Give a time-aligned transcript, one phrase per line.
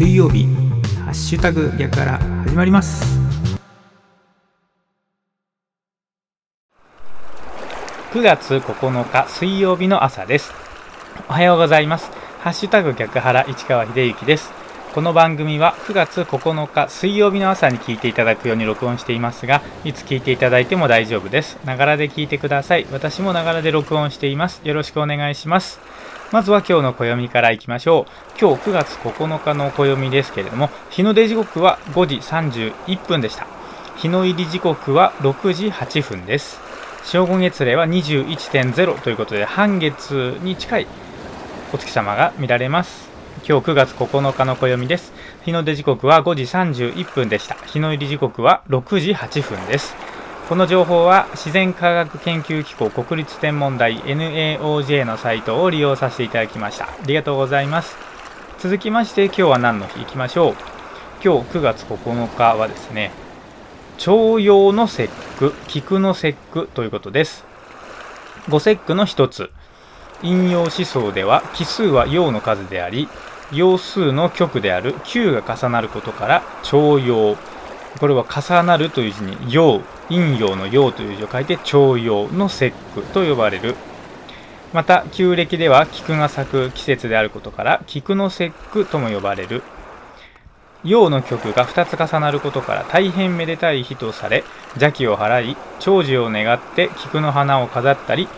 [0.00, 0.46] 水曜日
[1.04, 3.04] ハッシュタグ逆から始まります。
[8.14, 10.54] 9月9日水曜日の朝です。
[11.28, 12.10] おはようございます。
[12.38, 14.50] ハッシュタグ逆原市川秀幸です。
[14.94, 21.58] この番組は9月9日水曜日の朝に聞いていただくように録音していますがいつ聞いていただいても大丈夫です。
[21.66, 22.86] ながらで聞いてください。
[22.90, 24.62] 私もながらで録音しています。
[24.64, 25.78] よろしくお願いします。
[26.32, 28.38] まずは今日の暦からいきましょう。
[28.40, 33.48] 今日9月9日の暦ですけれども日の出時刻は5時31分でした。
[33.96, 36.60] 日の入り時刻は6時8分です。
[37.02, 40.86] 正午月齢は21.0ということで半月に近い
[41.74, 43.08] お月様が見られます。
[43.48, 45.12] 今日9月9日の暦です。
[45.44, 47.56] 日の出時刻は5時31分でした。
[47.66, 50.09] 日の入り時刻は6時8分です。
[50.50, 56.86] この情報は自然科学研究機構国立天文台 NAOJ のサイトを利用させていただきました。
[56.86, 57.96] ありがとうございます。
[58.58, 60.54] 続きまして今日は何の日いきましょう。
[61.24, 63.12] 今日9月9日はですね
[63.96, 67.44] 徴用の節句菊の節句ということです。
[68.48, 69.52] 五節句の一つ。
[70.24, 73.08] 引用思想では奇数は陽の数であり
[73.52, 77.36] 陽数の極である9が重なることから徴用
[77.98, 83.74] これは重なるという字に陽陰陽の陽という字を書いて徴用の節句と呼ばれる。
[84.72, 89.62] また旧暦では菊が咲く季節であることから菊の節句とも呼ばれる。
[90.84, 98.28] 陽の曲が2つ重なることから大変めでたい日とされ邪気を払い長寿を願って菊の花を飾ったり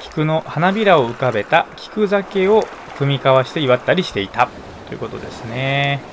[0.00, 2.64] 菊の花びらを浮かべた菊酒を
[2.98, 4.48] 組み交わして祝ったりしていた。
[4.88, 6.11] ということですね。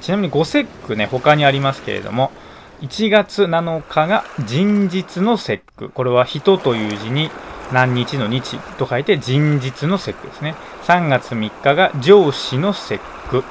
[0.00, 2.30] ちなみに五節句ね他にありますけれども
[2.80, 5.90] 1月7日が人日の節句。
[5.90, 7.30] これは人という字に
[7.72, 10.54] 何日の日と書いて人日の節句ですね。
[10.84, 13.44] 3月3日が上司の節句。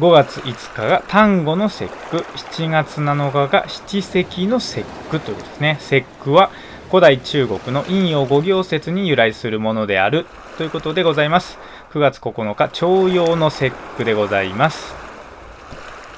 [0.00, 2.18] 5月5日が単語の節句。
[2.18, 5.78] 7月7日が七石の節句ということですね。
[5.80, 6.50] 節句は
[6.88, 10.26] 古代中国の陰陽五行説に由来するものである
[10.58, 11.58] ということでございます。
[11.92, 15.05] 9月9日徴用の節句でございます。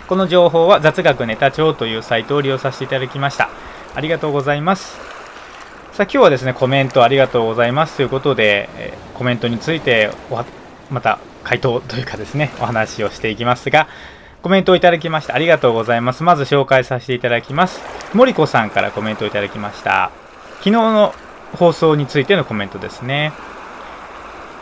[0.08, 3.50] この情報は雑学ネタ帳というサイトを利用させていただきました。
[3.94, 4.96] ありがとうございます。
[5.92, 7.98] さあ今日はですねコメントありがとうございます。
[7.98, 10.10] ということで、えコメントについて
[10.90, 13.86] また回答というかですねお話をしていきますが
[14.42, 16.22] コメントをいただきましてありがとうございます。
[16.22, 17.82] まず紹介させていただきます。
[18.14, 20.10] 森子さんからコメントをいただきました。
[20.60, 21.14] 昨日の
[21.52, 23.32] 放送についてのコメントですね。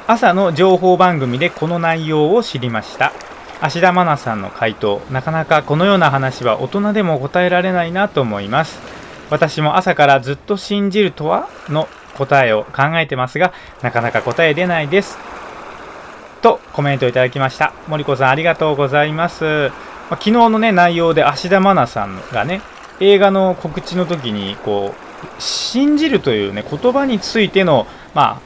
[0.09, 3.13] 朝の情報番組でこの内容を知りました。
[3.61, 8.79] 芦田愛菜さんの回答なかなかこのような話は大人でも答えられないなと思います。
[9.31, 13.53] 私も朝からずっと信じるとはの答えを考えてますが
[13.83, 15.19] なかなか答え出ないです。
[16.43, 17.73] とコメントいただきました。
[17.89, 19.49] 森子さんありがとうございます、ま
[20.11, 22.61] あ、昨日のね内容で芦田愛菜さんがね
[23.01, 28.41] 映画の告知の時にこう信じるというね言葉についてのま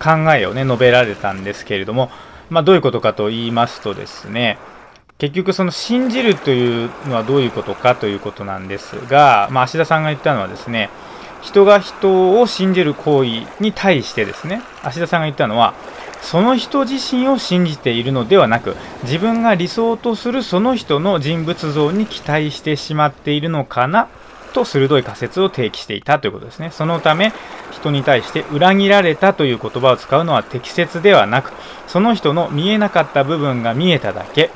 [0.00, 2.10] あ考えをね述べられたんですけれども
[2.50, 4.58] まあどういうことかと言いますとですね
[5.18, 10.90] 結局その信じるというのはどういうことかということなんですが、まあ、芦田さんが言ったのはですね
[11.40, 15.74] 人が人を信じる行為に対してですね芦田さんが言ったのは
[16.20, 24.08] その人自身を信じているのではなく自分が理想とするその人の人物像に期待してしまっているのかな
[24.54, 26.70] と鋭い仮説を提起していたということですね。
[26.70, 27.32] そのため
[27.72, 31.52] 人に対して裏切られたという言葉を使うのは適切ではなく
[31.86, 34.50] その人の見えなかった部分が見えただけ。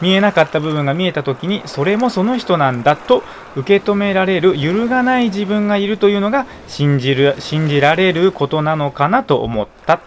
[0.00, 3.24] 見えなかった部分が見えた時にそれもその人なんだと
[3.56, 9.94] 受け止められる揺るがない自分がいるというのが信じる信じられることなのかなと思った。
[9.94, 10.00] っ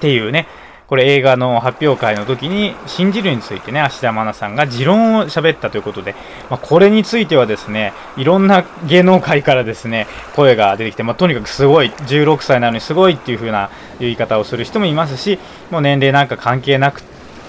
[0.00, 0.46] ていうね。
[0.88, 6.14] これ映画の発表会の時に信じるについてね芦田愛菜さんが持論を喋ったということで、
[6.48, 15.38] まあ、これについてはですねいろんな芸能界からですね声が出てきて、まあ、とにかくすごい16歳なのにすごいっていう風な言い方をする人もいますし
[15.70, 17.02] もう年齢なんか関係なく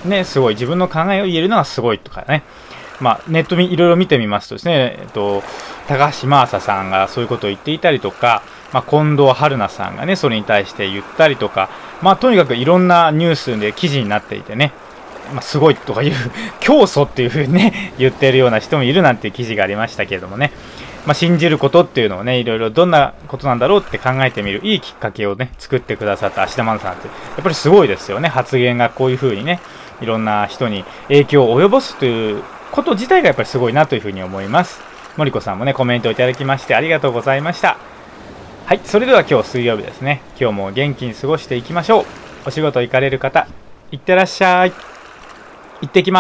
[0.06, 2.44] ねすごい自分の考えを言えるのはすごいとかね。
[3.00, 5.44] まあ、ネットいろいろ見てみますとですね、えっと、
[5.88, 8.42] 高橋真麻さんがそういうことを言っていたりとか、
[8.74, 11.70] まあ、近藤春菜さんがねそれに対して言ったりとか、
[12.02, 14.74] まあ、とにかくいろんなニュースで記事になっていてね、
[15.34, 16.14] まあ、すごいとかいう
[16.60, 20.52] 教祖っていうふうにね 言ってるような人もいるなんて記事がありましたけれどもね、
[21.06, 28.28] まあ、信じることっていうのをねいろいろどんなことなんだろうって考えてみるいいきっかけをね作ってくださった芦田愛菜さんってやっぱりすごいですよね。
[28.28, 29.60] 発言がこういうふうにね
[30.02, 34.82] いろんな人に影響を及ぼすということ自体がやっぱりすごいなというふうに思います。
[35.16, 37.97] 森子さんもねコメントをいただきましてありがとうございました。
[38.68, 40.22] はいそれでは今日水曜日ですね。
[40.38, 42.06] 今日も元気に過ごしていきましょう。
[42.48, 43.48] お仕事行かれる方
[43.94, 44.72] いってらっしゃい。
[44.72, 44.78] 行
[45.86, 46.16] ってきます。